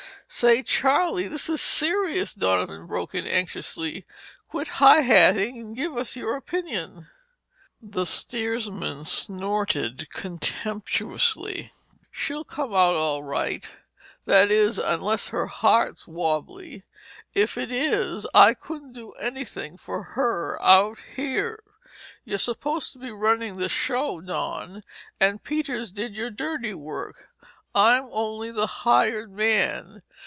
[0.33, 4.05] "Say, Charlie, this is serious," Donovan broke in anxiously.
[4.49, 7.09] "Quit high hatting and give us your opinion."
[7.81, 11.73] The steersman snorted contemptuously.
[12.11, 16.83] "She'll come out of it all right—that is, unless her heart's wobbly.
[17.35, 21.61] If it is, I couldn't do anything for her out here.
[22.23, 24.81] You're supposed to be running this show, Don,
[25.19, 27.27] and Peters did your dirty work.
[27.75, 30.01] I'm only the hired man.